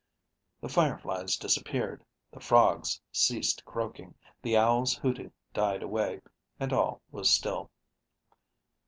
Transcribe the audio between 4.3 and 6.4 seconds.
the owls' hooting died away,